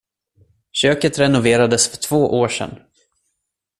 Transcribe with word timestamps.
Köket 0.71 1.17
renoverades 1.19 1.87
för 1.87 1.97
två 1.97 2.39
år 2.39 2.47
sen. 2.47 2.79